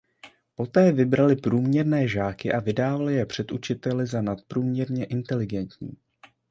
Poté 0.55 0.91
vybrali 0.91 1.35
průměrné 1.35 2.07
žáky 2.07 2.51
a 2.53 2.59
vydávali 2.59 3.13
je 3.15 3.25
před 3.25 3.51
učiteli 3.51 4.07
za 4.07 4.21
nadprůměrně 4.21 5.05
inteligentní. 5.05 5.93